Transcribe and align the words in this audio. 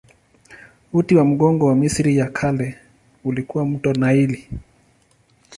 Uti 0.93 1.15
wa 1.15 1.25
mgongo 1.25 1.65
wa 1.65 1.75
Misri 1.75 2.17
ya 2.17 2.29
Kale 2.29 2.77
ulikuwa 3.25 3.65
mto 3.65 3.93
Naili. 3.93 4.47